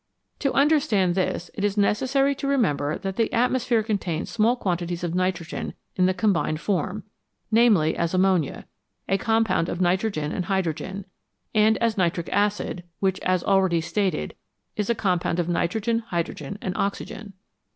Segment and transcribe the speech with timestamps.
[0.39, 5.13] To understand this it is necessary to remember that the atmosphere contains small quantities of
[5.13, 7.03] nitrogen in the combined form,
[7.51, 8.65] namely, as ammonia,
[9.07, 11.05] a compound of nitrogen and hydrogen,
[11.53, 14.33] and as nitric acid, which, as already stated,
[14.75, 17.33] is a compound of nitrogen, hydrogen, and oxygen.